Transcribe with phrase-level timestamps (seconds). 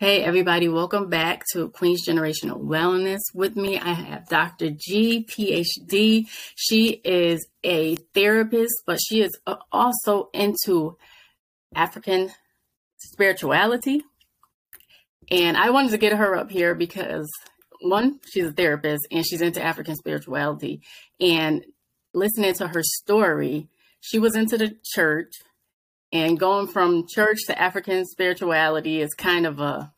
[0.00, 3.20] Hey, everybody, welcome back to Queen's Generational Wellness.
[3.32, 4.70] With me, I have Dr.
[4.70, 6.26] G, PhD.
[6.56, 9.30] She is a therapist, but she is
[9.70, 10.96] also into
[11.76, 12.32] African
[12.96, 14.02] spirituality.
[15.30, 17.30] And I wanted to get her up here because
[17.80, 20.82] one, she's a therapist and she's into African spirituality.
[21.20, 21.64] And
[22.12, 23.68] listening to her story,
[24.00, 25.34] she was into the church
[26.14, 29.92] and going from church to African spirituality is kind of a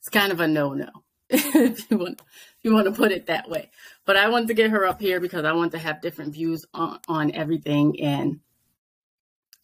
[0.00, 0.90] it's kind of a no-no
[1.30, 3.70] if you want if you want to put it that way.
[4.04, 6.66] But I wanted to get her up here because I want to have different views
[6.74, 8.40] on, on everything and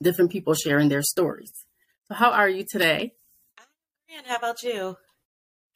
[0.01, 1.53] different people sharing their stories.
[2.09, 3.13] So how are you today?
[4.17, 4.97] And how about you?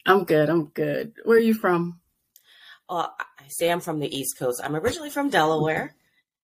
[0.05, 0.49] I'm good.
[0.49, 1.13] I'm good.
[1.25, 1.99] Where are you from?
[2.87, 4.61] Oh, well, I say I'm from the East Coast.
[4.63, 5.95] I'm originally from Delaware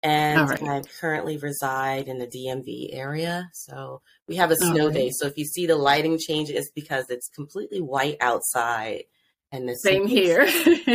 [0.04, 0.64] and right.
[0.64, 3.50] I currently reside in the DMV area.
[3.54, 4.94] So we have a snow right.
[4.94, 5.10] day.
[5.12, 9.06] So if you see the lighting change, it's because it's completely white outside.
[9.54, 10.42] And the same here.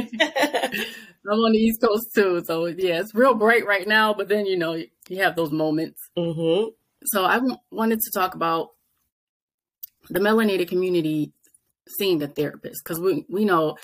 [1.31, 4.15] I'm on the East Coast too, so yeah, it's real bright right now.
[4.15, 4.73] But then you know
[5.09, 6.01] you have those moments.
[6.17, 6.71] Mm-hmm.
[7.05, 8.71] So I w- wanted to talk about
[10.11, 11.33] the melanated community
[11.99, 13.77] seeing the therapist because we we know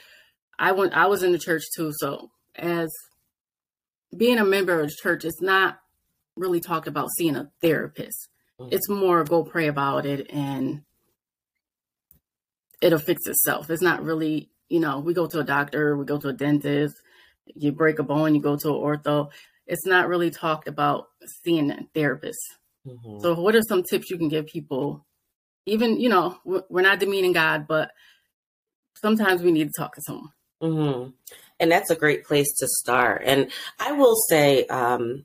[0.59, 1.93] I went I was in the church too.
[1.99, 2.91] So as
[4.17, 5.81] being a member of church is not
[6.37, 8.29] really talked about seeing a therapist.
[8.61, 8.75] Mm-hmm.
[8.75, 10.83] It's more go pray about it and
[12.81, 13.71] it'll fix itself.
[13.71, 16.97] It's not really, you know, we go to a doctor, we go to a dentist,
[17.47, 19.31] you break a bone, you go to an ortho.
[19.67, 21.09] It's not really talked about
[21.43, 22.39] seeing a therapist.
[22.87, 23.21] Mm-hmm.
[23.21, 25.07] So, what are some tips you can give people?
[25.67, 27.91] Even, you know, we're not demeaning God, but
[29.01, 30.29] sometimes we need to talk to someone.
[30.63, 31.11] Mm-hmm
[31.61, 33.23] and that's a great place to start.
[33.25, 35.25] And I will say, um,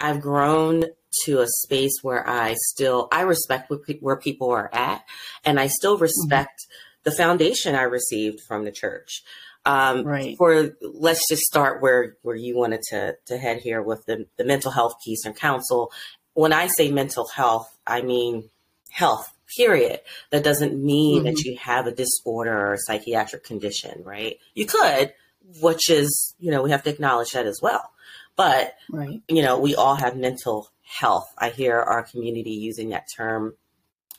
[0.00, 0.84] I've grown
[1.24, 5.04] to a space where I still I respect where people are at,
[5.44, 6.04] and I still mm-hmm.
[6.04, 7.02] respect mm-hmm.
[7.04, 9.22] the foundation I received from the church.
[9.64, 10.36] Um, right.
[10.36, 14.44] For let's just start where where you wanted to to head here with the the
[14.44, 15.92] mental health piece and counsel.
[16.34, 18.50] When I say mental health, I mean
[18.90, 19.30] health.
[19.56, 20.00] Period.
[20.30, 21.26] That doesn't mean mm-hmm.
[21.26, 24.38] that you have a disorder or a psychiatric condition, right?
[24.54, 25.12] You could,
[25.60, 27.90] which is, you know, we have to acknowledge that as well.
[28.34, 29.20] But, right.
[29.28, 31.26] you know, we all have mental health.
[31.36, 33.54] I hear our community using that term,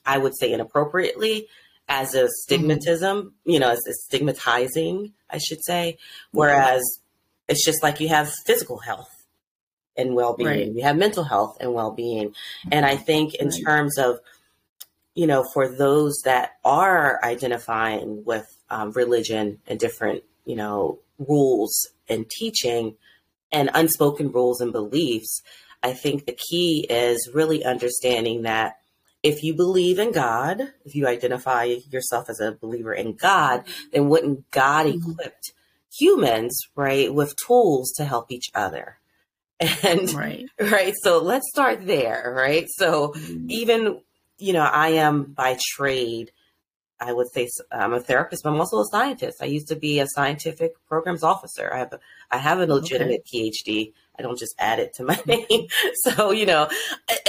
[0.06, 1.48] I would say inappropriately,
[1.90, 3.50] as a stigmatism, mm-hmm.
[3.50, 5.98] you know, as a stigmatizing, I should say.
[6.32, 7.54] Whereas yeah.
[7.54, 9.10] it's just like you have physical health
[9.98, 10.72] and well being, right.
[10.72, 12.36] you have mental health and well being.
[12.72, 13.62] And I think, in right.
[13.66, 14.20] terms of,
[15.16, 21.88] you know, for those that are identifying with um, religion and different, you know, rules
[22.09, 22.96] and teaching
[23.51, 25.41] and unspoken rules and beliefs,
[25.84, 28.78] I think the key is really understanding that
[29.22, 34.09] if you believe in God, if you identify yourself as a believer in God, then
[34.09, 35.12] wouldn't God mm-hmm.
[35.12, 35.53] equipped
[35.97, 38.97] humans, right, with tools to help each other?
[39.84, 40.94] And right, right.
[41.03, 42.66] So let's start there, right?
[42.69, 43.50] So mm-hmm.
[43.50, 44.01] even,
[44.38, 46.32] you know, I am by trade
[47.04, 49.42] I would say I'm a therapist, but I'm also a scientist.
[49.42, 51.72] I used to be a scientific programs officer.
[51.74, 52.00] I have a,
[52.32, 53.52] I have a legitimate okay.
[53.52, 53.94] PhD.
[54.18, 55.68] I don't just add it to my name.
[56.06, 56.70] so, you know,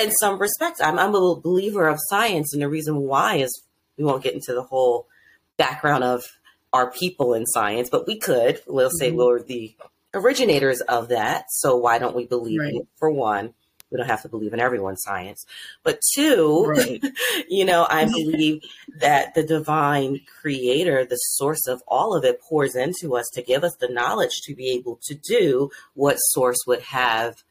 [0.01, 2.53] in some respects, I'm, I'm a believer of science.
[2.53, 3.65] And the reason why is
[3.99, 5.09] we won't get into the whole
[5.57, 6.25] background of
[6.73, 8.61] our people in science, but we could.
[8.67, 9.19] We'll say mm-hmm.
[9.19, 9.75] we're the
[10.13, 11.47] originators of that.
[11.49, 12.75] So why don't we believe right.
[12.75, 13.55] it for one?
[13.95, 15.47] We don't have to believe in everyone's science.
[15.85, 17.03] But two, right.
[17.49, 18.63] you know, I believe
[18.99, 23.63] that the divine creator, the source of all of it, pours into us to give
[23.63, 27.45] us the knowledge to be able to do what source would have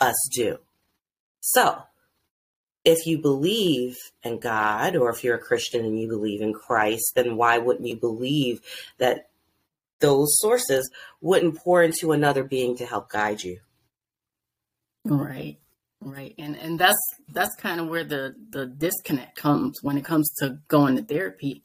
[0.00, 0.58] us do.
[1.40, 1.82] So,
[2.84, 7.12] if you believe in God, or if you're a Christian and you believe in Christ,
[7.14, 8.60] then why wouldn't you believe
[8.98, 9.28] that
[10.00, 13.60] those sources wouldn't pour into another being to help guide you?
[15.04, 15.58] Right.
[16.04, 16.34] Right.
[16.38, 16.98] And and that's
[17.28, 21.64] that's kind of where the the disconnect comes when it comes to going to therapy.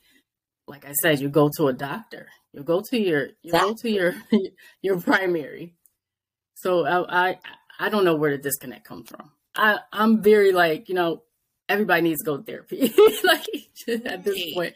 [0.67, 2.27] Like I said, you go to a doctor.
[2.53, 4.15] You go to your you go to your
[4.81, 5.75] your primary.
[6.56, 7.39] So I, I
[7.79, 9.31] I don't know where the disconnect comes from.
[9.56, 11.23] I I'm very like, you know,
[11.67, 13.45] everybody needs to go to therapy like
[14.06, 14.75] at this point.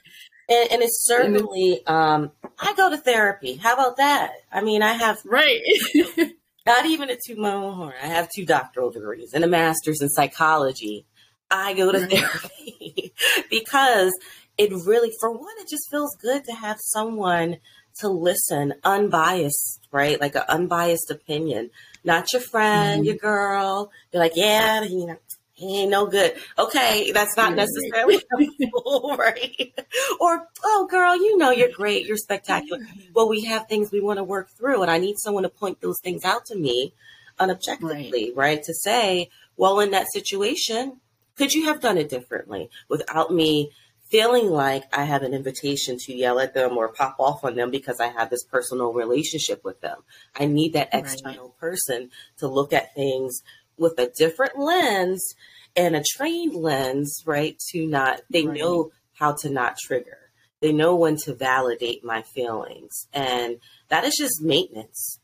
[0.49, 3.55] And, and it's certainly um I go to therapy.
[3.55, 4.31] How about that?
[4.51, 5.61] I mean, I have right.
[6.65, 7.93] not even a two horn.
[8.01, 11.05] I have two doctoral degrees and a master's in psychology.
[11.49, 12.09] I go to right.
[12.09, 13.13] therapy
[13.49, 14.11] because
[14.57, 17.57] it really, for one, it just feels good to have someone
[17.99, 20.19] to listen unbiased, right?
[20.19, 21.71] Like an unbiased opinion,
[22.03, 23.05] not your friend, mm-hmm.
[23.05, 23.91] your girl.
[24.11, 25.17] You're like, yeah, you know,
[25.61, 26.33] he ain't no good.
[26.57, 29.71] Okay, that's not necessarily helpful, right?
[30.19, 32.79] Or, oh, girl, you know you're great, you're spectacular.
[33.13, 35.79] Well, we have things we want to work through, and I need someone to point
[35.81, 36.93] those things out to me
[37.39, 38.35] unobjectively, right?
[38.35, 38.63] right?
[38.63, 40.99] To say, well, in that situation,
[41.35, 43.71] could you have done it differently without me
[44.09, 47.71] feeling like I have an invitation to yell at them or pop off on them
[47.71, 49.99] because I have this personal relationship with them?
[50.35, 51.57] I need that external right.
[51.59, 53.41] person to look at things
[53.77, 55.33] with a different lens
[55.75, 57.57] and a trained lens, right?
[57.71, 58.59] To not, they right.
[58.59, 60.17] know how to not trigger.
[60.61, 63.07] They know when to validate my feelings.
[63.13, 63.57] And
[63.89, 65.19] that is just maintenance.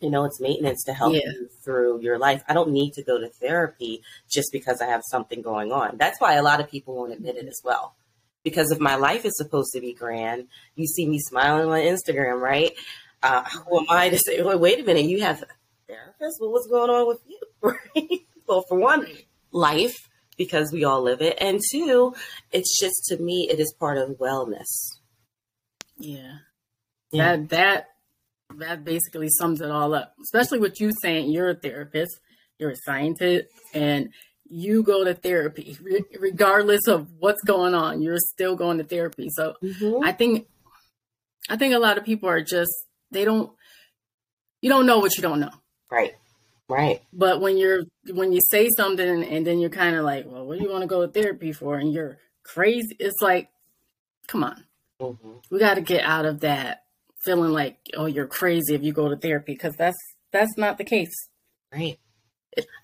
[0.00, 1.20] You know, it's maintenance to help yeah.
[1.24, 2.42] you through your life.
[2.48, 5.96] I don't need to go to therapy just because I have something going on.
[5.96, 7.94] That's why a lot of people won't admit it as well.
[8.42, 12.40] Because if my life is supposed to be grand, you see me smiling on Instagram,
[12.40, 12.72] right?
[13.22, 15.46] Uh, who am I to say, well, wait a minute, you have a
[15.86, 16.38] therapist?
[16.40, 17.40] Well, what's going on with you?
[17.64, 18.20] Right?
[18.46, 19.06] Well, for one,
[19.52, 19.96] life
[20.36, 21.38] because we all live it.
[21.40, 22.14] And two,
[22.52, 24.66] it's just to me, it is part of wellness.
[25.96, 26.38] Yeah.
[27.10, 27.36] yeah.
[27.36, 27.88] That, that,
[28.58, 32.20] that basically sums it all up, especially with you saying you're a therapist,
[32.58, 34.10] you're a scientist, and
[34.46, 35.76] you go to therapy
[36.20, 38.02] regardless of what's going on.
[38.02, 39.28] You're still going to therapy.
[39.30, 40.04] So mm-hmm.
[40.04, 40.46] I think,
[41.48, 42.72] I think a lot of people are just,
[43.10, 43.50] they don't,
[44.60, 45.52] you don't know what you don't know.
[45.90, 46.14] Right.
[46.68, 47.02] Right.
[47.12, 50.58] But when you're when you say something and then you're kind of like, well, what
[50.58, 51.76] do you want to go to therapy for?
[51.76, 52.96] And you're crazy.
[52.98, 53.48] It's like,
[54.28, 54.64] come on,
[55.00, 55.32] mm-hmm.
[55.50, 56.84] we got to get out of that
[57.22, 59.98] feeling like, oh, you're crazy if you go to therapy because that's
[60.32, 61.14] that's not the case.
[61.72, 61.98] Right.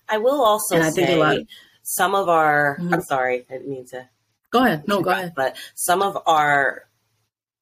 [0.07, 1.37] I will also and I say think a lot,
[1.83, 2.77] some of our.
[2.79, 2.93] Mm-hmm.
[2.93, 4.07] I'm sorry, I didn't mean to.
[4.51, 4.87] Go ahead.
[4.87, 5.33] No, go ahead.
[5.35, 6.85] But some of our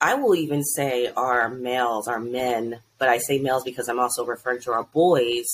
[0.01, 4.25] I will even say our males, our men, but I say males because I'm also
[4.25, 5.45] referring to our boys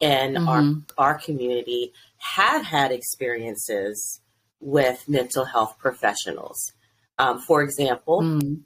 [0.00, 0.48] in mm-hmm.
[0.48, 4.20] our our community have had experiences
[4.60, 6.72] with mental health professionals.
[7.18, 8.60] Um, for example, mm.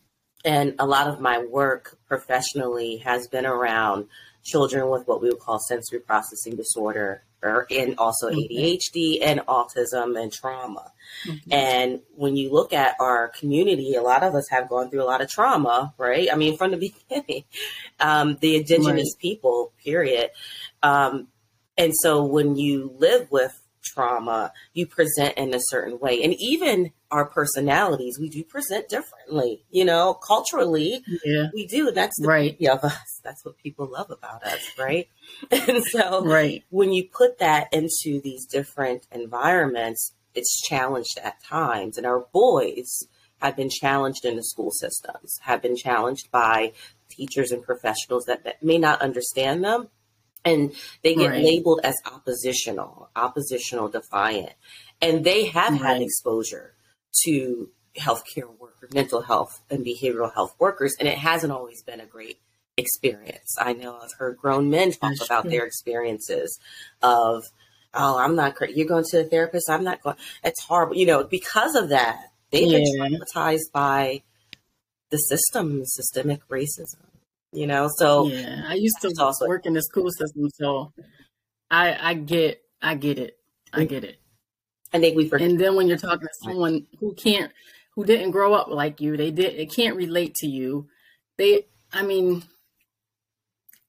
[0.45, 4.07] and a lot of my work professionally has been around
[4.45, 10.21] children with what we would call sensory processing disorder or and also ADHD and autism
[10.21, 10.93] and trauma.
[11.27, 11.53] Mm-hmm.
[11.53, 15.05] And when you look at our community, a lot of us have gone through a
[15.05, 16.29] lot of trauma, right?
[16.33, 16.77] I mean, from the
[17.09, 17.45] beginning,
[18.01, 19.21] um, the indigenous right.
[19.21, 20.31] people, period.
[20.83, 21.29] Um,
[21.77, 26.23] and so when you live with trauma, you present in a certain way.
[26.23, 31.05] And even our personalities, we do present differently, you know, culturally.
[31.25, 31.47] Yeah.
[31.55, 31.93] We do.
[31.93, 32.59] That's the right.
[32.59, 33.21] beauty of us.
[33.23, 35.09] That's what people love about us, right?
[35.53, 36.65] and so right.
[36.71, 41.97] when you put that into these different environments, it's challenged at times.
[41.97, 43.07] And our boys
[43.41, 46.73] have been challenged in the school systems, have been challenged by
[47.09, 49.89] teachers and professionals that, that may not understand them
[50.45, 50.73] and
[51.03, 51.45] they get right.
[51.45, 54.53] labeled as oppositional, oppositional defiant.
[55.01, 55.81] And they have right.
[55.81, 56.75] had exposure
[57.25, 62.07] to healthcare workers, mental health and behavioral health workers, and it hasn't always been a
[62.07, 62.41] great
[62.77, 63.57] experience.
[63.61, 65.53] I know I've heard grown men talk That's about true.
[65.53, 66.59] their experiences
[67.03, 67.45] of,
[67.95, 68.77] oh, I'm not great.
[68.77, 69.71] You're going to a therapist.
[69.71, 70.17] I'm not going.
[70.43, 70.97] It's horrible.
[70.97, 72.19] You know, because of that,
[72.51, 72.79] they've yeah.
[72.79, 74.23] been traumatized by
[75.11, 77.05] the system, systemic racism
[77.55, 80.93] you know so yeah i used to also, work in the school system so
[81.71, 83.39] i i get i get it
[83.73, 83.89] i mm.
[83.89, 84.19] get it
[84.95, 85.49] i think we forget.
[85.49, 87.53] and then when you're talking to someone who can't
[87.95, 90.89] who didn't grow up like you they did it can't relate to you
[91.37, 92.43] they i mean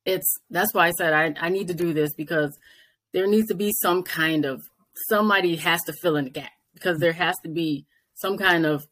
[0.06, 2.58] it's that's why i said i, I need to do this because
[3.14, 4.64] there needs to be some kind of
[5.08, 8.86] somebody has to fill in the gap because there has to be some kind of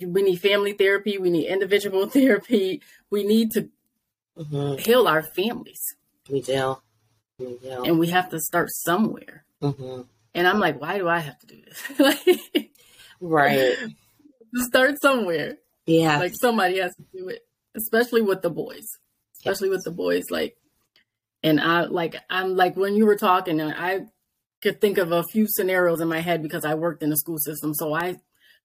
[0.00, 3.68] we need family therapy, we need individual therapy, we need to
[4.36, 4.78] mm-hmm.
[4.78, 5.80] heal our families.
[6.30, 6.78] We do.
[7.38, 7.84] we do.
[7.84, 9.44] And we have to start somewhere.
[9.62, 10.02] Mm-hmm.
[10.36, 11.98] And I'm like, why do I have to do this?
[11.98, 12.70] like,
[13.20, 13.74] right.
[14.54, 15.56] Start somewhere.
[15.86, 16.18] Yeah.
[16.18, 17.40] Like somebody has to do it,
[17.74, 18.86] especially with the boys.
[19.38, 19.78] Especially yes.
[19.78, 20.24] with the boys.
[20.30, 20.56] Like,
[21.42, 24.06] and I like, I'm like, when you were talking, I
[24.62, 27.38] could think of a few scenarios in my head because I worked in the school
[27.38, 27.72] system.
[27.72, 28.16] So I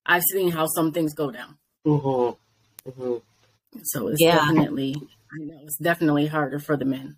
[0.06, 1.58] I've seen how some things go down.
[1.86, 2.90] Mm-hmm.
[2.90, 3.80] Mm-hmm.
[3.84, 4.36] So it's yeah.
[4.36, 4.96] definitely,
[5.32, 7.18] I know it's definitely harder for the men.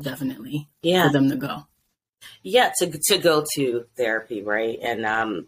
[0.00, 1.66] Definitely, yeah, for them to go.
[2.42, 4.78] Yeah, to to go to therapy, right?
[4.82, 5.46] And um,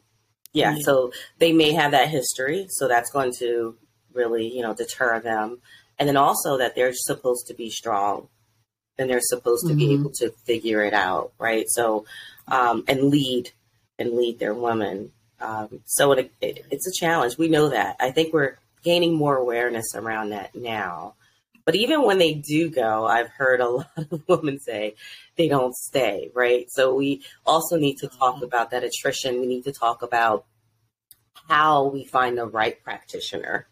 [0.52, 3.76] yeah, so they may have that history, so that's going to
[4.12, 5.58] really, you know, deter them.
[5.98, 8.28] And then also that they're supposed to be strong
[8.98, 9.78] and they're supposed to mm-hmm.
[9.78, 11.66] be able to figure it out, right?
[11.68, 12.04] So,
[12.48, 13.52] um, and lead
[13.98, 15.12] and lead their women
[15.42, 17.36] um, so it, it, it's a challenge.
[17.36, 17.96] We know that.
[17.98, 21.14] I think we're gaining more awareness around that now.
[21.64, 24.94] But even when they do go, I've heard a lot of women say
[25.36, 26.66] they don't stay, right?
[26.70, 28.44] So we also need to talk mm-hmm.
[28.44, 29.40] about that attrition.
[29.40, 30.44] We need to talk about
[31.48, 33.66] how we find the right practitioner,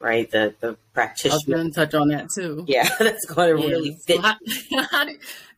[0.00, 0.30] right?
[0.30, 1.34] The the practitioner.
[1.34, 2.64] I was going to touch on that too.
[2.66, 3.68] Yeah, that's going to yeah.
[3.68, 4.16] really fit.
[4.16, 5.06] So how,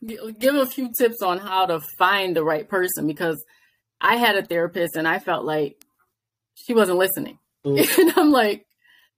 [0.39, 3.43] give a few tips on how to find the right person because
[3.99, 5.83] I had a therapist and I felt like
[6.55, 8.01] she wasn't listening, mm-hmm.
[8.01, 8.65] and I'm like,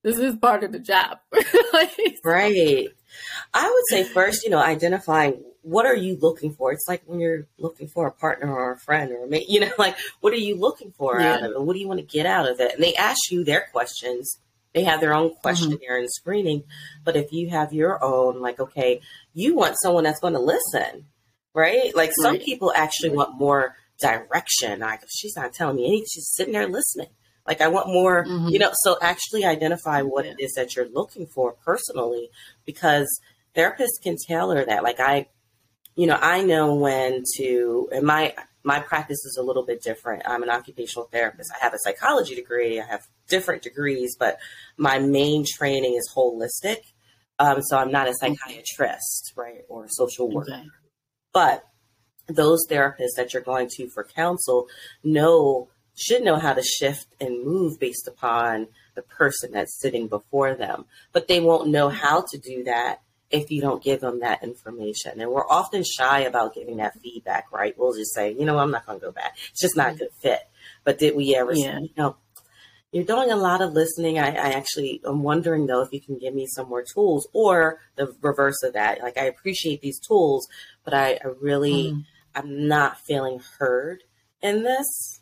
[0.06, 1.18] this is part of the job.
[1.74, 2.88] like, right.
[3.56, 6.72] I would say first, you know, identifying what are you looking for?
[6.72, 9.62] It's like when you're looking for a partner or a friend or a mate, you
[9.62, 11.34] know, like what are you looking for yeah.
[11.34, 11.62] out of it?
[11.62, 12.76] What do you want to get out of it?
[12.76, 14.38] And they ask you their questions.
[14.76, 15.42] They have their own mm-hmm.
[15.42, 16.02] questionnaire mm-hmm.
[16.02, 16.64] and screening.
[17.04, 19.02] But if you have your own, like, okay,
[19.34, 21.08] you want someone that's going to listen,
[21.56, 21.96] right?
[21.96, 23.18] Like some people actually right.
[23.18, 24.82] want more direction.
[24.82, 27.10] Like she's not telling me anything, she's sitting there listening.
[27.48, 28.50] Like I want more, mm-hmm.
[28.50, 32.30] you know, so actually identify what it is that you're looking for personally
[32.66, 33.08] because
[33.56, 34.84] therapists can tailor that.
[34.84, 35.28] Like I,
[35.96, 38.34] you know, I know when to, and my,
[38.64, 40.24] my practice is a little bit different.
[40.26, 41.52] I'm an occupational therapist.
[41.54, 42.82] I have a psychology degree.
[42.82, 44.38] I have different degrees, but
[44.76, 46.80] my main training is holistic.
[47.38, 50.54] Um, so I'm not a psychiatrist, right, or a social worker.
[50.54, 50.64] Okay.
[51.32, 51.64] But
[52.28, 54.68] those therapists that you're going to for counsel
[55.04, 60.54] know should know how to shift and move based upon the person that's sitting before
[60.56, 60.86] them.
[61.12, 65.20] But they won't know how to do that if you don't give them that information.
[65.20, 67.76] And we're often shy about giving that feedback, right?
[67.78, 69.38] We'll just say, you know, I'm not going to go back.
[69.50, 70.42] It's just not a good fit.
[70.84, 71.78] But did we ever yeah.
[71.78, 72.18] say, you know,
[72.92, 74.20] you're doing a lot of listening.
[74.20, 77.80] I, I actually am wondering though if you can give me some more tools or
[77.96, 79.02] the reverse of that.
[79.02, 80.48] Like I appreciate these tools,
[80.86, 82.06] but I, I really, mm.
[82.34, 84.04] I'm not feeling heard
[84.42, 85.20] in this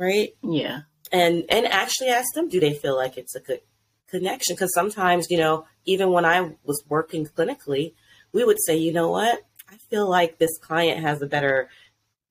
[0.00, 0.34] right?
[0.42, 0.80] Yeah.
[1.12, 3.60] And and actually ask them, do they feel like it's a good
[4.08, 4.56] connection?
[4.56, 7.94] Because sometimes, you know, even when I was working clinically,
[8.32, 11.68] we would say, you know what, I feel like this client has a better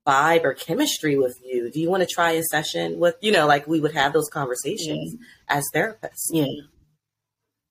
[0.08, 1.70] vibe or chemistry with you.
[1.70, 4.30] Do you want to try a session with, you know, like we would have those
[4.30, 5.58] conversations yeah.
[5.58, 6.30] as therapists.
[6.32, 6.46] Yeah.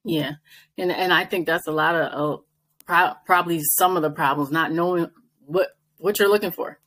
[0.05, 0.33] Yeah.
[0.77, 2.43] And and I think that's a lot of uh,
[2.87, 5.11] pro- probably some of the problems not knowing
[5.47, 6.79] what what you're looking for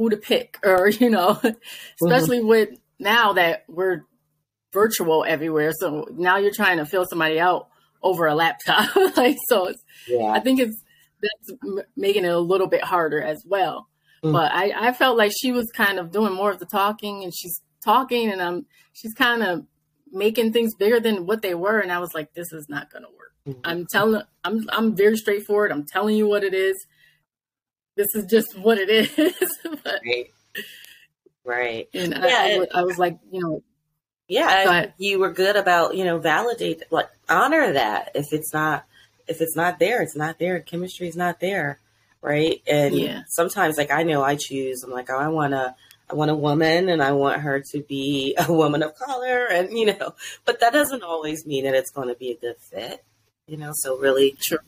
[0.00, 1.38] who to pick or you know
[2.02, 2.48] especially mm-hmm.
[2.48, 4.06] with now that we're
[4.72, 7.68] virtual everywhere so now you're trying to fill somebody out
[8.02, 9.70] over a laptop like so
[10.08, 10.30] yeah.
[10.30, 10.82] i think it's
[11.20, 11.58] that's
[11.98, 13.88] making it a little bit harder as well
[14.24, 14.32] mm-hmm.
[14.32, 17.34] but I, I felt like she was kind of doing more of the talking and
[17.36, 18.64] she's talking and i'm
[18.94, 19.66] she's kind of
[20.10, 23.00] making things bigger than what they were and i was like this is not to
[23.00, 23.60] work mm-hmm.
[23.64, 26.86] i'm telling i'm i'm very straightforward i'm telling you what it is
[28.00, 29.58] this is just what it is.
[29.84, 30.30] but, right.
[31.44, 31.88] Right.
[31.94, 33.62] And yeah, I, I, was like, you know,
[34.28, 38.12] yeah, you were good about, you know, validate, like honor that.
[38.14, 38.84] If it's not,
[39.26, 40.60] if it's not there, it's not there.
[40.60, 41.80] Chemistry is not there.
[42.22, 42.62] Right.
[42.66, 43.22] And yeah.
[43.28, 45.74] sometimes like I know I choose, I'm like, oh, I want to,
[46.10, 49.76] I want a woman and I want her to be a woman of color and,
[49.76, 50.14] you know,
[50.44, 53.04] but that doesn't always mean that it's going to be a good fit,
[53.46, 54.58] you know, so really true.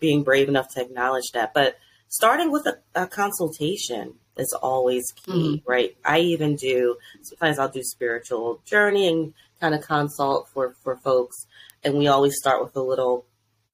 [0.00, 1.54] being brave enough to acknowledge that.
[1.54, 1.78] But
[2.08, 5.70] starting with a, a consultation is always key, mm-hmm.
[5.70, 5.96] right?
[6.04, 11.36] I even do sometimes I'll do spiritual journeying kind of consult for for folks,
[11.84, 13.26] and we always start with a little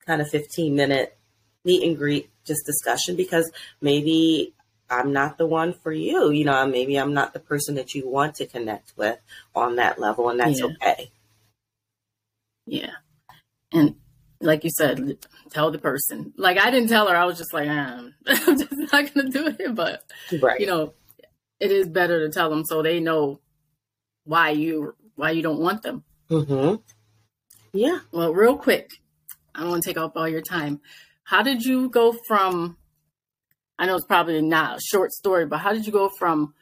[0.06, 1.16] kind of fifteen minute
[1.64, 3.50] meet and greet just discussion because
[3.80, 4.52] maybe
[4.90, 6.30] I'm not the one for you.
[6.30, 9.18] You know, maybe I'm not the person that you want to connect with
[9.54, 10.66] on that level, and that's yeah.
[10.66, 11.10] okay.
[12.66, 12.92] Yeah.
[13.72, 13.96] And
[14.44, 15.18] like you said,
[15.50, 16.32] tell the person.
[16.36, 17.16] Like I didn't tell her.
[17.16, 19.74] I was just like, um, I'm just not gonna do it.
[19.74, 20.02] But
[20.40, 20.60] right.
[20.60, 20.94] you know,
[21.58, 23.40] it is better to tell them so they know
[24.24, 26.04] why you why you don't want them.
[26.30, 26.76] Mm-hmm.
[27.72, 28.00] Yeah.
[28.12, 28.90] Well, real quick,
[29.54, 30.80] I don't want to take up all your time.
[31.24, 32.76] How did you go from?
[33.78, 36.54] I know it's probably not a short story, but how did you go from?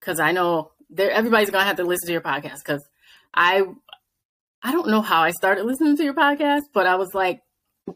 [0.00, 2.86] Because I know there everybody's gonna have to listen to your podcast because
[3.34, 3.64] I
[4.66, 7.40] I don't know how I started listening to your podcast, but I was like,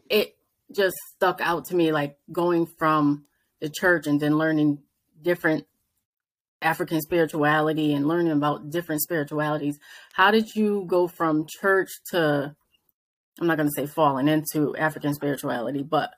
[0.09, 0.37] it
[0.71, 3.25] just stuck out to me, like going from
[3.59, 4.79] the church and then learning
[5.21, 5.67] different
[6.61, 9.79] African spirituality and learning about different spiritualities.
[10.13, 12.55] How did you go from church to,
[13.41, 16.11] I'm not going to say falling into African spirituality, but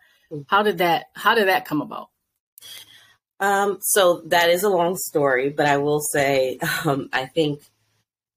[0.45, 2.09] how did that, how did that come about?
[3.39, 7.63] Um, so that is a long story, but I will say, um, I think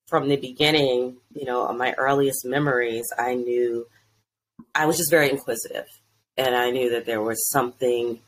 [0.06, 3.86] from the beginning, you know, my earliest memories, I knew
[4.74, 5.86] I was just very inquisitive
[6.36, 8.20] and I knew that there was something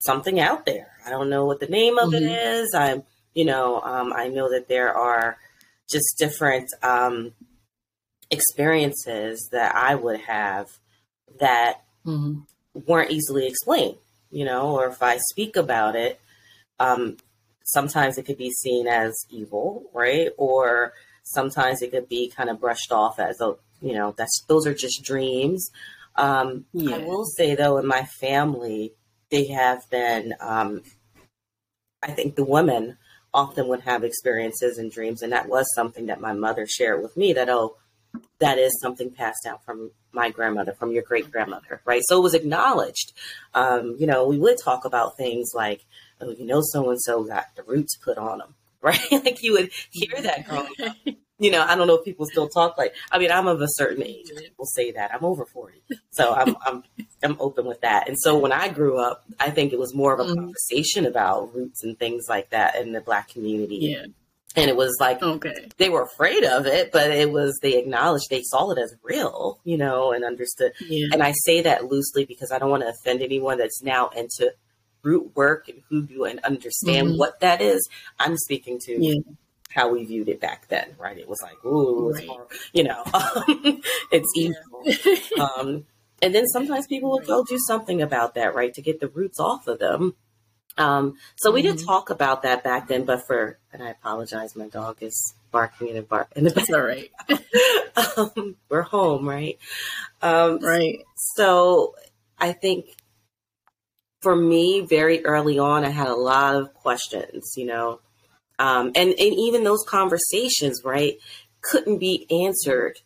[0.00, 0.92] something out there.
[1.06, 2.24] I don't know what the name of mm-hmm.
[2.24, 2.74] it is.
[2.74, 3.02] I'm,
[3.34, 5.38] you know, um, I know that there are
[5.90, 7.32] just different um,
[8.30, 10.68] experiences that I would have
[11.40, 12.40] that mm-hmm.
[12.86, 13.96] weren't easily explained,
[14.30, 16.20] you know, or if I speak about it,
[16.78, 17.16] um,
[17.64, 20.30] sometimes it could be seen as evil, right?
[20.38, 20.92] Or
[21.24, 24.74] sometimes it could be kind of brushed off as a, you know, that's those are
[24.74, 25.70] just dreams.
[26.16, 26.96] Um, yeah.
[26.96, 28.94] I will say though, in my family,
[29.30, 30.82] they have been, um,
[32.02, 32.98] I think the women
[33.32, 37.16] often would have experiences and dreams, and that was something that my mother shared with
[37.16, 37.32] me.
[37.32, 37.76] That oh,
[38.38, 42.02] that is something passed down from my grandmother, from your great grandmother, right?
[42.04, 43.12] So it was acknowledged.
[43.54, 45.84] Um, you know, we would talk about things like,
[46.24, 49.00] oh, you know, so and so got the roots put on them, right?
[49.10, 50.96] like you would hear that growing up.
[51.40, 52.94] You know, I don't know if people still talk like.
[53.10, 54.30] I mean, I'm of a certain age.
[54.38, 56.84] People say that I'm over forty, so I'm I'm
[57.22, 58.08] I'm open with that.
[58.08, 60.34] And so when I grew up, I think it was more of a mm.
[60.34, 63.78] conversation about roots and things like that in the Black community.
[63.80, 64.06] Yeah
[64.56, 68.26] and it was like okay they were afraid of it but it was they acknowledged
[68.30, 71.08] they saw it as real you know and understood yeah.
[71.12, 74.52] and i say that loosely because i don't want to offend anyone that's now into
[75.04, 77.18] root work and hoodoo and understand mm-hmm.
[77.18, 79.20] what that is i'm speaking to yeah.
[79.70, 82.28] how we viewed it back then right it was like ooh right.
[82.72, 83.02] you know
[84.10, 84.84] it's evil
[85.40, 85.84] um,
[86.22, 89.38] and then sometimes people will go do something about that right to get the roots
[89.38, 90.14] off of them
[90.76, 91.76] um, so we mm-hmm.
[91.76, 95.88] did talk about that back then, but for and I apologize, my dog is barking
[95.88, 96.70] in the bar in the back.
[96.70, 97.10] all right.
[98.16, 99.58] um, we're home, right?
[100.20, 101.00] Um, right.
[101.36, 101.94] So
[102.38, 102.86] I think
[104.24, 108.00] for me, very early on, I had a lot of questions, you know,
[108.58, 111.18] um, and and even those conversations, right,
[111.60, 112.98] couldn't be answered.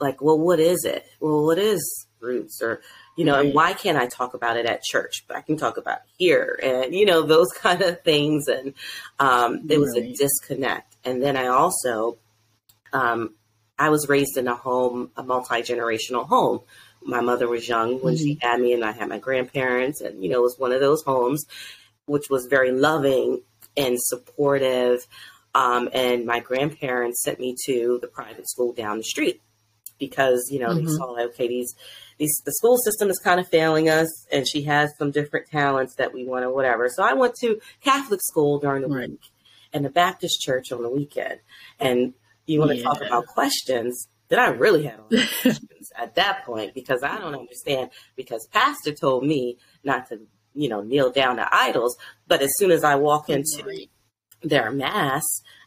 [0.00, 1.06] Like, well, what is it?
[1.20, 2.82] Well, what is roots or
[3.16, 3.46] you know, right.
[3.46, 5.24] and why can't I talk about it at church?
[5.28, 8.48] But I can talk about here and, you know, those kind of things.
[8.48, 8.74] And
[9.18, 10.10] um, there was right.
[10.10, 10.96] a disconnect.
[11.04, 12.18] And then I also,
[12.92, 13.34] um,
[13.78, 16.60] I was raised in a home, a multi generational home.
[17.04, 18.24] My mother was young when mm-hmm.
[18.24, 20.80] she had me, and I had my grandparents, and you know, it was one of
[20.80, 21.44] those homes
[22.06, 23.42] which was very loving
[23.76, 25.06] and supportive.
[25.54, 29.40] Um, and my grandparents sent me to the private school down the street
[29.98, 30.86] because you know mm-hmm.
[30.86, 31.72] they saw okay these
[32.18, 35.94] these the school system is kind of failing us and she has some different talents
[35.96, 39.10] that we want or whatever so i went to catholic school during the right.
[39.10, 39.20] week
[39.72, 41.38] and the baptist church on the weekend
[41.78, 42.12] and
[42.46, 42.82] you want to yeah.
[42.82, 47.90] talk about questions that i really had questions at that point because i don't understand
[48.16, 50.20] because pastor told me not to
[50.54, 53.86] you know kneel down to idols but as soon as i walk into
[54.42, 55.22] their mass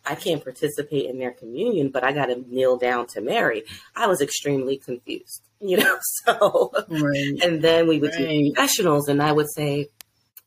[0.08, 3.64] I can't participate in their communion, but I got to kneel down to Mary.
[3.96, 5.98] I was extremely confused, you know.
[6.26, 7.40] So, right.
[7.44, 8.28] and then we would right.
[8.28, 9.88] do confessionals, and I would say,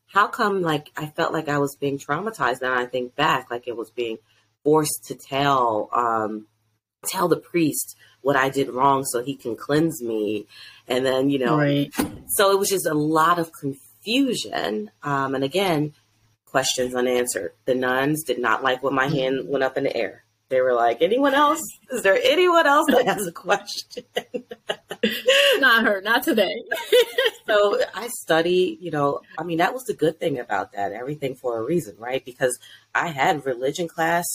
[0.07, 2.61] "How come?" Like I felt like I was being traumatized.
[2.61, 4.17] Now I think back, like it was being
[4.63, 6.47] forced to tell um,
[7.07, 10.47] tell the priest what I did wrong so he can cleanse me,
[10.87, 11.93] and then you know, right.
[12.27, 14.91] so it was just a lot of confusion.
[15.03, 15.93] Um, and again,
[16.45, 17.53] questions unanswered.
[17.65, 19.15] The nuns did not like when my mm-hmm.
[19.15, 20.23] hand went up in the air.
[20.49, 21.61] They were like, anyone else?
[21.91, 24.03] Is there anyone else that has a question?
[25.59, 26.61] not her, not today.
[27.47, 30.91] so I study, you know, I mean, that was the good thing about that.
[30.91, 32.23] Everything for a reason, right?
[32.23, 32.59] Because
[32.93, 34.25] I had religion class.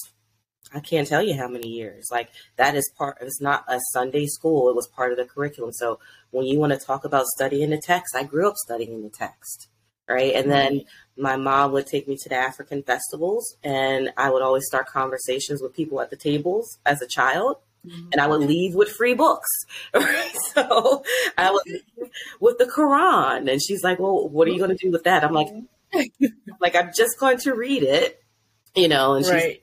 [0.74, 2.08] I can't tell you how many years.
[2.10, 3.18] Like that is part.
[3.20, 4.68] It's not a Sunday school.
[4.68, 5.72] It was part of the curriculum.
[5.72, 6.00] So
[6.30, 9.68] when you want to talk about studying the text, I grew up studying the text
[10.08, 10.34] right?
[10.34, 11.22] And then mm-hmm.
[11.22, 15.62] my mom would take me to the African festivals, and I would always start conversations
[15.62, 17.58] with people at the tables as a child.
[17.86, 18.08] Mm-hmm.
[18.12, 19.48] And I would leave with free books.
[19.94, 20.32] Right?
[20.54, 21.04] So
[21.38, 22.02] I would mm-hmm.
[22.02, 23.50] leave with the Quran.
[23.50, 25.22] And she's like, Well, what are you going to do with that?
[25.22, 26.26] I'm like, mm-hmm.
[26.60, 28.22] like I'm just going to read it,
[28.76, 29.60] you know, and she's right.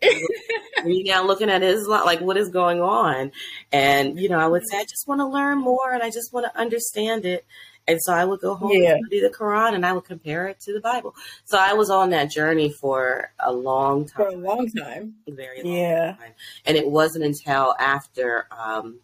[1.14, 3.32] out, looking at Islam, like what is going on.
[3.72, 6.34] And, you know, I would say, I just want to learn more and I just
[6.34, 7.46] want to understand it.
[7.88, 8.94] And so I would go home yeah.
[8.94, 11.16] and study the Quran and I would compare it to the Bible.
[11.46, 14.16] So I was on that journey for a long time.
[14.16, 15.16] For a long time.
[15.28, 16.14] Very long yeah.
[16.14, 16.34] time.
[16.66, 19.00] And it wasn't until after, um,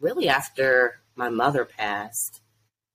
[0.00, 2.40] really after my mother passed,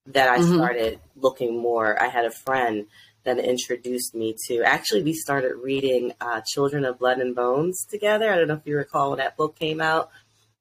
[0.08, 0.56] that I mm-hmm.
[0.56, 2.02] started looking more.
[2.02, 2.86] I had a friend
[3.28, 4.64] that introduced me to.
[4.64, 8.32] Actually, we started reading uh, Children of Blood and Bones together.
[8.32, 10.10] I don't know if you recall when that book came out.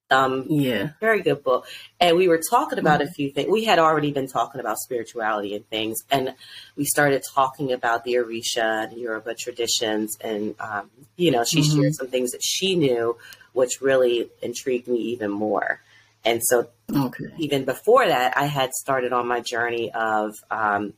[0.09, 1.67] Um, yeah, very good book.
[1.99, 3.09] And we were talking about mm-hmm.
[3.09, 3.49] a few things.
[3.49, 6.33] We had already been talking about spirituality and things, and
[6.75, 10.17] we started talking about the Orisha and Yoruba traditions.
[10.21, 11.81] And um, you know, she mm-hmm.
[11.81, 13.17] shared some things that she knew,
[13.53, 15.81] which really intrigued me even more.
[16.23, 17.25] And so, okay.
[17.37, 20.93] even before that, I had started on my journey of um,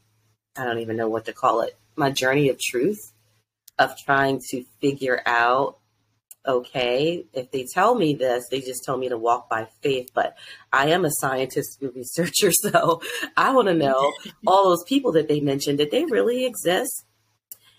[0.57, 3.13] I don't even know what to call it, my journey of truth,
[3.77, 5.79] of trying to figure out
[6.47, 7.25] okay.
[7.33, 10.09] If they tell me this, they just tell me to walk by faith.
[10.13, 10.37] But
[10.71, 13.01] I am a scientist and researcher, so
[13.37, 14.13] I want to know
[14.47, 17.05] all those people that they mentioned, did they really exist?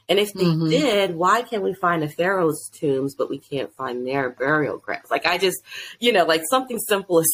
[0.09, 0.68] And if they mm-hmm.
[0.68, 5.09] did, why can't we find the pharaoh's tombs, but we can't find their burial grounds?
[5.09, 5.62] Like I just,
[6.00, 7.28] you know, like something simple as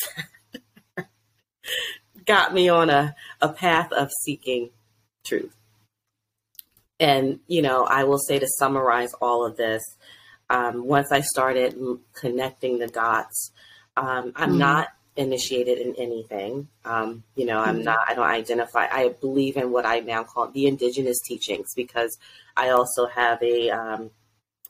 [2.26, 4.68] got me on a, a path of seeking
[5.26, 5.54] truth.
[6.98, 9.82] And, you know, I will say to summarize all of this,
[10.48, 11.76] um, once I started
[12.14, 13.52] connecting the dots,
[13.96, 14.58] um, I'm mm-hmm.
[14.58, 16.68] not initiated in anything.
[16.84, 17.84] Um, you know, I'm mm-hmm.
[17.84, 22.16] not, I don't identify, I believe in what I now call the indigenous teachings because
[22.56, 24.10] I also have a, um,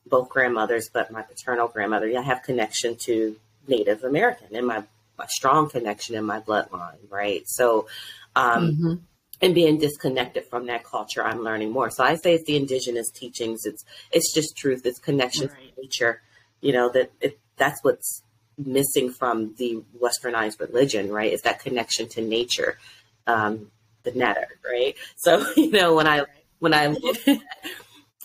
[0.07, 3.37] both grandmothers, but my paternal grandmother, I have connection to
[3.69, 4.83] Native American and my,
[5.19, 7.43] my strong connection in my bloodline, right?
[7.47, 7.87] So,
[8.35, 8.95] um, mm-hmm
[9.43, 11.91] and being disconnected from that culture i'm learning more.
[11.91, 13.65] So i say it's the indigenous teachings.
[13.65, 14.83] It's it's just truth.
[14.85, 15.75] It's connection right.
[15.75, 16.23] to nature
[16.61, 18.23] you know that it, that's what's
[18.59, 21.33] missing from the westernized religion right?
[21.33, 22.79] Is that connection to nature
[23.27, 23.71] um
[24.03, 24.95] the netter right?
[25.17, 26.25] So you know when i
[26.59, 27.39] when i look at,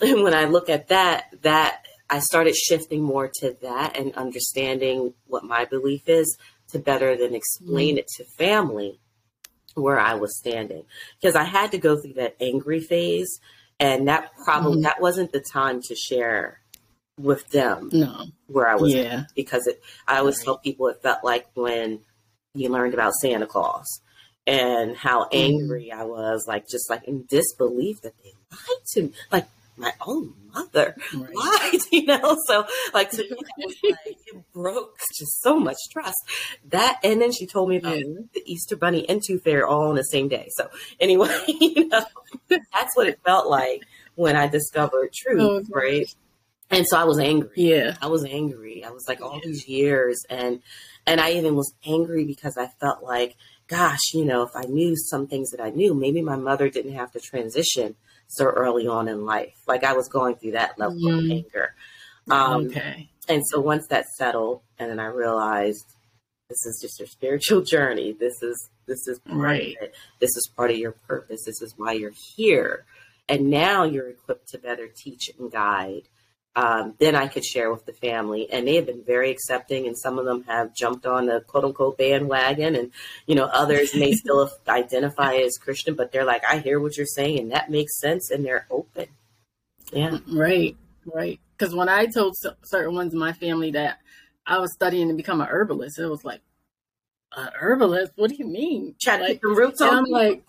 [0.00, 5.44] when i look at that that i started shifting more to that and understanding what
[5.44, 7.98] my belief is to better than explain mm.
[7.98, 8.98] it to family
[9.74, 10.84] where I was standing
[11.20, 13.40] because I had to go through that angry phase
[13.80, 14.82] and that probably mm-hmm.
[14.82, 16.60] that wasn't the time to share
[17.18, 20.44] with them no where I was yeah because it I always right.
[20.44, 22.00] tell people it felt like when
[22.54, 24.00] you learned about Santa Claus
[24.46, 25.36] and how mm-hmm.
[25.36, 26.00] angry mm-hmm.
[26.00, 30.34] I was like just like in disbelief that they lied to me like my own
[30.34, 31.34] oh, mother right.
[31.34, 32.36] lied, you know?
[32.46, 33.36] So like to me,
[33.90, 36.18] like, it broke just so much trust.
[36.68, 38.04] That, and then she told me about yeah.
[38.34, 40.48] the Easter Bunny and Tooth Fairy all on the same day.
[40.56, 40.68] So
[41.00, 42.04] anyway, you know,
[42.48, 43.82] that's what it felt like
[44.14, 46.06] when I discovered truth, oh, right?
[46.70, 47.50] And so I was angry.
[47.54, 47.96] Yeah.
[48.00, 48.84] I was angry.
[48.84, 50.60] I was like all these years and
[51.06, 54.94] and I even was angry because I felt like, gosh, you know, if I knew
[54.96, 57.96] some things that I knew, maybe my mother didn't have to transition
[58.32, 59.54] so early on in life.
[59.66, 61.18] Like I was going through that level mm.
[61.18, 61.32] of mm-hmm.
[61.32, 61.74] anger.
[62.30, 63.08] Um, okay.
[63.28, 65.84] And so once that settled, and then I realized
[66.48, 68.12] this is just your spiritual journey.
[68.18, 69.76] This is this is right.
[70.18, 71.44] This is part of your purpose.
[71.46, 72.84] This is why you're here.
[73.28, 76.08] And now you're equipped to better teach and guide
[76.54, 78.50] um, then I could share with the family.
[78.50, 81.64] And they have been very accepting, and some of them have jumped on the quote
[81.64, 82.90] unquote bandwagon, and
[83.26, 87.06] you know others may still identify as Christian, but they're like, I hear what you're
[87.06, 89.06] saying, and that makes sense, and they're open.
[89.92, 91.40] Yeah, right, right.
[91.56, 93.98] Because when I told certain ones in my family that
[94.46, 96.40] I was studying to become an herbalist, it was like,
[97.36, 98.12] a herbalist?
[98.16, 98.94] What do you mean?
[99.00, 99.94] Try to like, keep roots on.
[99.94, 100.42] I'm like.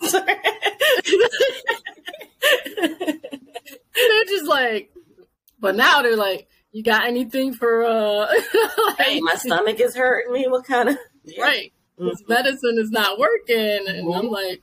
[3.94, 4.93] they're just like
[5.64, 10.30] but now they're like, you got anything for uh like, hey, my stomach is hurting
[10.30, 10.46] me.
[10.46, 10.98] What kind of
[11.38, 11.72] right?
[11.98, 12.08] Mm-hmm.
[12.08, 13.86] This medicine is not working.
[13.88, 14.12] And mm-hmm.
[14.12, 14.60] I'm like,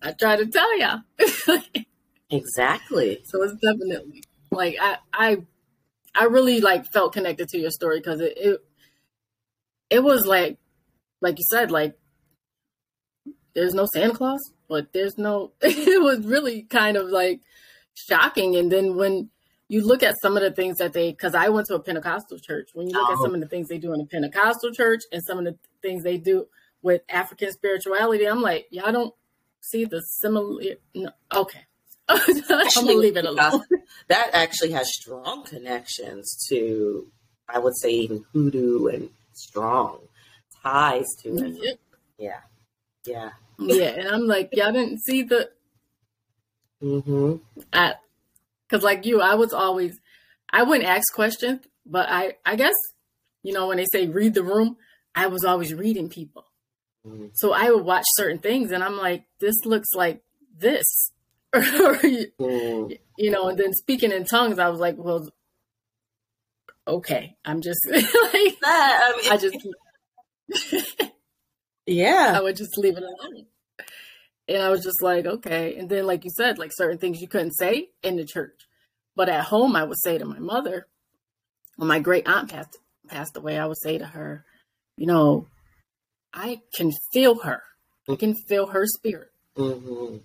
[0.00, 1.00] I try to tell ya.
[2.30, 3.20] exactly.
[3.24, 5.36] So it's definitely like I I
[6.14, 8.60] I really like felt connected to your story because it, it
[9.90, 10.56] it was like
[11.20, 11.98] like you said, like
[13.54, 17.40] there's no Santa Claus, but there's no it was really kind of like
[17.92, 18.56] shocking.
[18.56, 19.28] And then when
[19.68, 22.38] you look at some of the things that they because I went to a Pentecostal
[22.38, 22.70] church.
[22.72, 23.12] When you look oh.
[23.12, 25.56] at some of the things they do in a Pentecostal church and some of the
[25.82, 26.46] things they do
[26.82, 29.14] with African spirituality, I'm like, y'all don't
[29.60, 30.62] see the similar.
[30.94, 31.60] No, okay,
[32.08, 33.62] I'm leave it alone.
[34.08, 37.06] That actually has strong connections to,
[37.46, 39.98] I would say, even hoodoo and strong
[40.62, 41.58] ties to it.
[41.62, 41.78] Yep.
[42.16, 42.40] Yeah,
[43.04, 43.88] yeah, yeah.
[43.88, 45.50] And I'm like, y'all didn't see the.
[46.82, 47.36] Mm-hmm.
[47.72, 48.00] At
[48.68, 49.98] because like you, I was always,
[50.50, 52.74] I wouldn't ask questions, but I, I guess,
[53.42, 54.76] you know, when they say read the room,
[55.14, 56.44] I was always reading people.
[57.06, 57.26] Mm-hmm.
[57.34, 60.22] So I would watch certain things and I'm like, this looks like
[60.56, 61.12] this.
[61.54, 62.92] mm-hmm.
[63.16, 65.28] You know, and then speaking in tongues, I was like, well,
[66.86, 68.02] okay, I'm just like,
[68.60, 69.00] that.
[69.02, 71.12] I, mean, I just,
[71.86, 73.46] yeah, I would just leave it alone.
[74.48, 75.76] And I was just like, okay.
[75.76, 78.66] And then, like you said, like certain things you couldn't say in the church,
[79.14, 80.86] but at home, I would say to my mother,
[81.76, 84.44] when my great aunt passed passed away, I would say to her,
[84.96, 85.46] you know,
[86.32, 87.62] I can feel her.
[88.08, 89.30] I can feel her spirit.
[89.56, 90.18] Mm-hmm.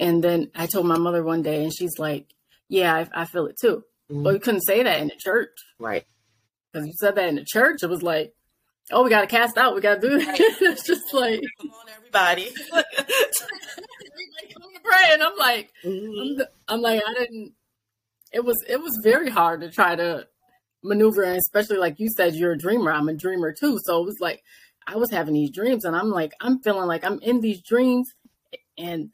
[0.00, 2.26] And then I told my mother one day, and she's like,
[2.68, 4.22] "Yeah, I, I feel it too." Mm-hmm.
[4.22, 6.04] But we couldn't say that in the church, right?
[6.72, 8.34] Because you said that in the church, it was like,
[8.90, 9.74] oh, we got to cast out.
[9.74, 10.36] We got to do that.
[10.38, 12.50] it's just like, come on, everybody.
[14.84, 16.40] pray, and I'm like, mm-hmm.
[16.40, 17.54] I'm, I'm, like, I didn't.
[18.32, 20.26] It was it was very hard to try to
[20.82, 22.92] maneuvering, especially like you said, you're a dreamer.
[22.92, 23.78] I'm a dreamer too.
[23.84, 24.42] So it was like
[24.86, 28.12] I was having these dreams and I'm like, I'm feeling like I'm in these dreams
[28.76, 29.10] and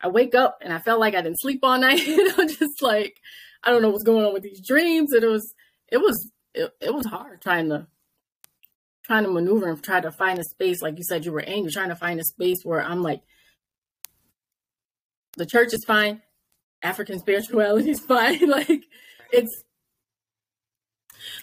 [0.00, 2.06] I wake up and I felt like I didn't sleep all night.
[2.06, 3.16] and I'm just like,
[3.62, 5.12] I don't know what's going on with these dreams.
[5.12, 5.54] And it was,
[5.90, 7.86] it was, it, it was hard trying to,
[9.04, 10.82] trying to maneuver and try to find a space.
[10.82, 13.22] Like you said, you were angry, trying to find a space where I'm like,
[15.36, 16.22] the church is fine.
[16.82, 18.48] African spirituality is fine.
[18.48, 18.84] like
[19.32, 19.64] it's,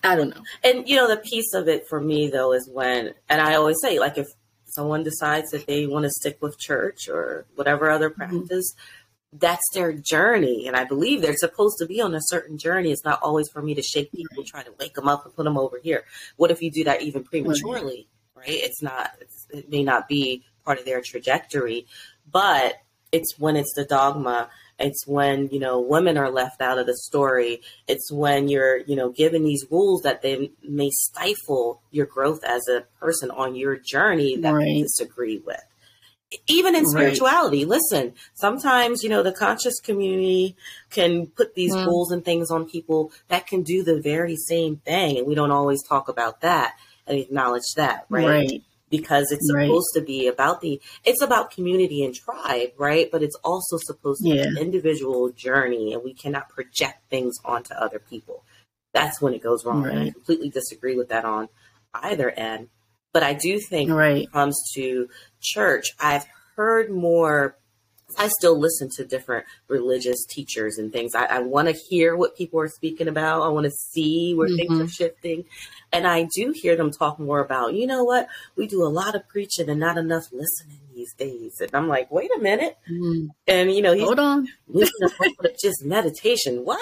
[0.04, 0.42] I don't know.
[0.64, 3.78] And you know, the piece of it for me though is when, and I always
[3.82, 4.28] say, like, if
[4.66, 8.38] someone decides that they want to stick with church or whatever other mm-hmm.
[8.38, 9.01] practice, mm-hmm.
[9.34, 10.68] That's their journey.
[10.68, 12.92] And I believe they're supposed to be on a certain journey.
[12.92, 15.44] It's not always for me to shake people, try to wake them up and put
[15.44, 16.04] them over here.
[16.36, 18.08] What if you do that even prematurely?
[18.36, 18.48] Right?
[18.48, 19.12] It's not.
[19.22, 21.86] It's, it may not be part of their trajectory,
[22.30, 22.76] but
[23.12, 24.50] it's when it's the dogma
[24.82, 27.62] it's when, you know, women are left out of the story.
[27.88, 32.68] It's when you're, you know, given these rules that they may stifle your growth as
[32.68, 34.68] a person on your journey that right.
[34.68, 35.64] you disagree with.
[36.48, 37.80] Even in spirituality, right.
[37.80, 40.56] listen, sometimes, you know, the conscious community
[40.90, 41.86] can put these mm.
[41.86, 45.18] rules and things on people that can do the very same thing.
[45.18, 48.26] And we don't always talk about that and acknowledge that, right?
[48.26, 49.66] right because it's right.
[49.66, 54.22] supposed to be about the it's about community and tribe right but it's also supposed
[54.22, 54.44] to yeah.
[54.44, 58.44] be an individual journey and we cannot project things onto other people
[58.94, 61.48] that's when it goes wrong and i completely disagree with that on
[61.94, 62.68] either end
[63.14, 64.14] but i do think right.
[64.14, 65.08] when it comes to
[65.42, 67.56] church i've heard more
[68.18, 71.16] I still listen to different religious teachers and things.
[71.16, 73.42] I, I want to hear what people are speaking about.
[73.42, 74.58] I want to see where mm-hmm.
[74.58, 75.46] things are shifting.
[75.92, 79.16] And I do hear them talk more about, you know what, we do a lot
[79.16, 81.60] of preaching and not enough listening these days.
[81.60, 82.78] And I'm like, wait a minute.
[82.90, 83.28] Mm-hmm.
[83.48, 84.48] And, you know, he's hold on.
[85.62, 86.64] just meditation.
[86.64, 86.80] What?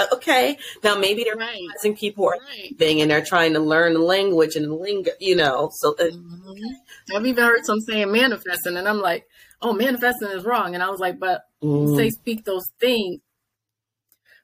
[0.00, 0.56] Uh, okay.
[0.82, 1.54] Now maybe they're right.
[1.54, 2.76] realizing people are right.
[2.78, 5.70] thing and they're trying to learn the language and the lingo, you know.
[5.74, 7.16] So uh, mm-hmm.
[7.16, 9.26] I've even heard some saying manifesting, and I'm like,
[9.60, 10.74] oh, manifesting is wrong.
[10.74, 11.96] And I was like, but mm.
[11.96, 13.20] say speak those things.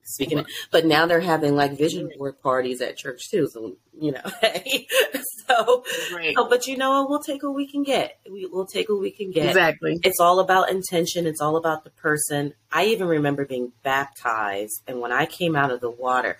[0.09, 3.49] Speaking, of, but now they're having like vision board parties at church too.
[3.53, 4.87] So you know, hey,
[5.49, 6.35] so, right.
[6.37, 8.19] so, but you know, what we'll take what we can get.
[8.31, 9.49] We, will take what we can get.
[9.49, 9.99] Exactly.
[10.05, 11.27] It's all about intention.
[11.27, 12.55] It's all about the person.
[12.71, 16.38] I even remember being baptized, and when I came out of the water,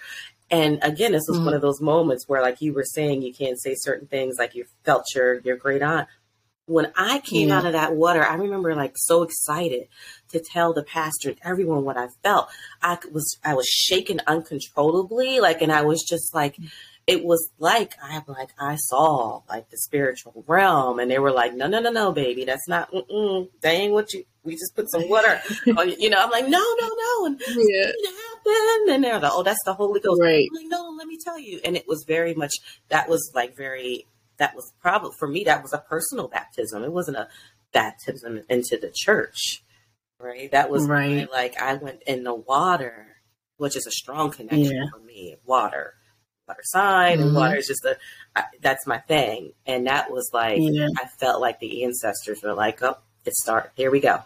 [0.49, 1.47] and again, this was mm-hmm.
[1.47, 4.55] one of those moments where, like you were saying, you can't say certain things, like
[4.55, 6.09] you felt your your great aunt
[6.67, 7.59] when I came yeah.
[7.59, 9.89] out of that water, I remember like so excited
[10.31, 12.49] to tell the pastor and everyone what I felt.
[12.83, 16.69] I was I was shaking uncontrollably, like, and I was just like, mm.
[17.07, 21.55] it was like I like I saw like the spiritual realm, and they were like,
[21.55, 22.91] no, no, no, no, baby, that's not.
[22.93, 24.25] Mm-mm, that ain't what you.
[24.43, 25.41] We just put some water,
[25.77, 26.19] on, you know.
[26.21, 27.91] I'm like, no, no, no, and yeah.
[27.95, 30.21] it happened, and they're like, oh, that's the Holy Ghost.
[30.21, 30.47] Right.
[30.51, 32.53] I'm like, no, let me tell you, and it was very much
[32.89, 34.07] that was like very
[34.39, 36.83] that was probably for me that was a personal baptism.
[36.83, 37.29] It wasn't a
[37.73, 39.63] baptism into the church
[40.19, 40.51] right?
[40.51, 41.31] That was right.
[41.31, 43.09] like i went in the water
[43.59, 44.85] which is a strong connection yeah.
[44.93, 45.37] for me.
[45.45, 45.95] Water
[46.47, 47.29] water sign mm-hmm.
[47.29, 47.97] and water is just a
[48.35, 49.53] I, that's my thing.
[49.67, 50.89] And that was like yeah.
[50.99, 54.23] i felt like the ancestors were like oh it start here we go.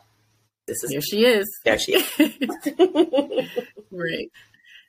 [0.66, 1.48] This is here she is.
[1.64, 2.04] There she is.
[3.90, 4.30] Great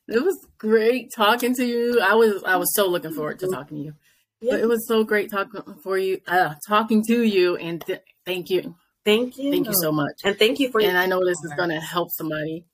[0.07, 2.01] it was great talking to you.
[2.01, 3.93] I was i was so looking forward to talking to you
[4.41, 8.49] but it was so great talking for you, uh, talking to you, and th- thank
[8.49, 8.75] you.
[9.05, 9.51] Thank you.
[9.51, 10.21] Thank you so much.
[10.23, 10.81] And thank you for.
[10.81, 12.65] And I know this is going to help somebody.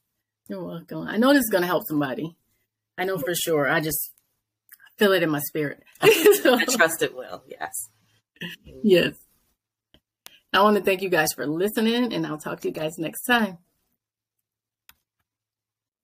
[0.49, 1.07] You're welcome.
[1.07, 2.35] I know this is going to help somebody.
[2.97, 3.69] I know for sure.
[3.69, 4.11] I just
[4.97, 5.83] feel it in my spirit.
[6.41, 7.43] so, I trust it will.
[7.47, 7.71] Yes.
[8.83, 9.15] Yes.
[10.53, 13.25] I want to thank you guys for listening, and I'll talk to you guys next
[13.25, 13.57] time.